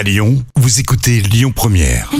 [0.00, 2.10] À Lyon, vous écoutez Lyon Première.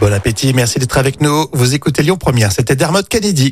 [0.00, 1.48] Bon appétit, merci d'être avec nous.
[1.52, 3.50] Vous écoutez Lyon Première, c'était Dermot Kennedy.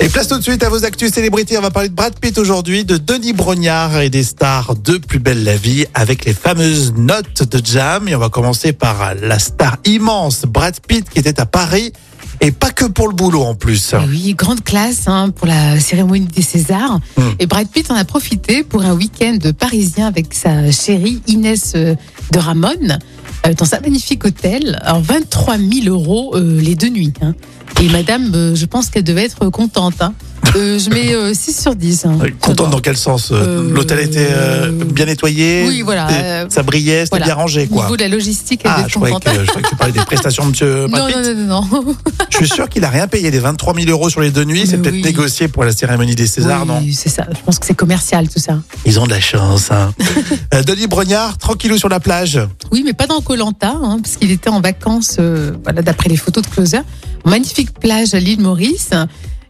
[0.00, 1.56] Et place tout de suite à vos actus célébrités.
[1.56, 5.18] On va parler de Brad Pitt aujourd'hui, de Denis Brognard et des stars de Plus
[5.18, 8.06] belle la vie avec les fameuses notes de Jam.
[8.08, 11.94] Et on va commencer par la star immense Brad Pitt qui était à Paris.
[12.46, 13.94] Et pas que pour le boulot en plus.
[13.94, 17.00] Eh Oui, grande classe hein, pour la cérémonie des Césars.
[17.16, 17.22] Hmm.
[17.38, 21.94] Et Brad Pitt en a profité pour un week-end parisien avec sa chérie Inès euh,
[22.32, 22.68] de Ramon
[23.46, 24.78] euh, dans un magnifique hôtel.
[24.82, 27.14] Alors 23 000 euros euh, les deux nuits.
[27.22, 27.34] hein.
[27.80, 29.94] Et madame, euh, je pense qu'elle devait être contente.
[30.02, 30.12] hein.
[30.56, 32.04] Euh, je mets euh, 6 sur 10.
[32.06, 32.18] hein.
[32.40, 37.00] Contente dans quel sens Euh, L'hôtel était euh, bien nettoyé Oui, voilà, euh, Ça brillait,
[37.06, 37.24] c'était Voilà.
[37.26, 37.82] bien rangé Au quoi.
[37.84, 40.04] niveau de la logistique, elle Ah, je croyais, que, je croyais que tu parlais des
[40.04, 41.96] prestations de monsieur Non, non, non, non.
[42.30, 43.30] Je suis sûr qu'il a rien payé.
[43.32, 45.02] Les 23 000 euros sur les deux nuits, c'est peut-être oui.
[45.02, 47.26] négocié pour la cérémonie des Césars, Oui, non C'est ça.
[47.32, 48.58] Je pense que c'est commercial tout ça.
[48.86, 49.70] Ils ont de la chance.
[49.72, 49.92] Hein.
[50.52, 52.38] Euh, Denis Brognard, tranquillou sur la plage.
[52.70, 56.16] Oui, mais pas dans Colanta, hein, parce qu'il était en vacances, euh, voilà, d'après les
[56.16, 56.80] photos de Closer.
[57.24, 58.90] Magnifique plage à l'île Maurice.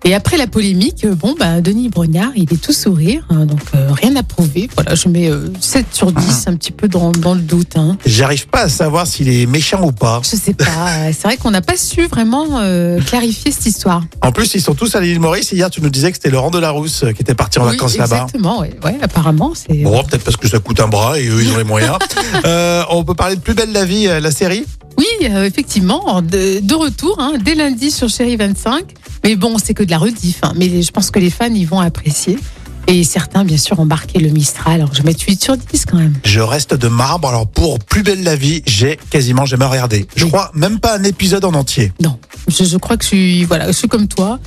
[0.07, 3.61] Et après la polémique, euh, bon, bah, Denis Brognard, il est tout sourire, hein, donc
[3.75, 4.69] euh, rien à prouver.
[4.75, 7.77] Voilà, je mets euh, 7 sur 10, un petit peu dans, dans le doute.
[7.77, 7.97] Hein.
[8.05, 10.21] J'arrive pas à savoir s'il est méchant ou pas.
[10.23, 10.65] Je sais pas,
[10.99, 14.05] euh, c'est vrai qu'on n'a pas su vraiment euh, clarifier cette histoire.
[14.21, 15.53] En plus, ils sont tous à l'île Maurice.
[15.53, 17.97] Hier, tu nous disais que c'était Laurent Delarrousse euh, qui était parti en Oui, vacances
[17.97, 18.17] là-bas.
[18.25, 19.83] Exactement, ouais, ouais, apparemment, c'est.
[19.83, 21.99] Bon, peut-être parce que ça coûte un bras et eux, ils ont les moyens.
[22.45, 24.65] Euh, on peut parler de Plus belle la vie, euh, la série?
[24.99, 28.85] Oui, euh, effectivement, de, de retour, hein, dès lundi sur Chéri 25.
[29.25, 30.39] Mais bon, c'est que de la rediff.
[30.43, 30.53] hein.
[30.57, 32.39] mais je pense que les fans, ils vont apprécier.
[32.87, 34.75] Et certains, bien sûr, ont marqué le Mistral.
[34.75, 36.13] Alors, je vais mettre 8 sur 10 quand même.
[36.23, 37.29] Je reste de marbre.
[37.29, 40.07] Alors, pour Plus belle la vie, j'ai quasiment jamais regardé.
[40.17, 41.93] Je crois même pas un épisode en entier.
[42.03, 44.39] Non, je, je crois que je suis, voilà, je suis comme toi.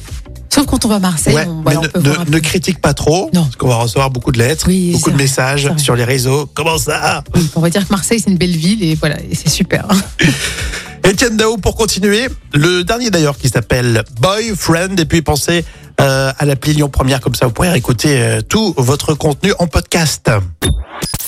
[0.58, 2.20] Sauf quand on va à Marseille, Ouais, on, voilà, mais on peut ne, voir un
[2.22, 2.32] ne- peu.
[2.32, 3.44] ne critique pas trop, Non.
[3.44, 6.50] parce qu'on va recevoir beaucoup de lettres, Oui, beaucoup de vrai, messages sur les réseaux.
[6.56, 9.36] Comment ça Oui, On va dire que Marseille, c'est une belle ville et voilà, et
[9.36, 9.86] c'est super.
[11.04, 12.28] Étienne Dao pour continuer.
[12.56, 14.96] Le dernier d'ailleurs qui s'appelle Boyfriend.
[14.98, 15.64] Et puis pensez
[16.02, 19.68] euh, à l'appli Lyon Première, comme ça vous pourrez écouter euh, tout votre contenu en
[19.68, 20.30] podcast.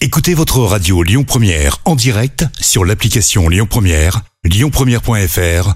[0.02, 5.76] Écoutez votre radio Lyon Première en direct sur l'application Lyon Première, lyonpremière.fr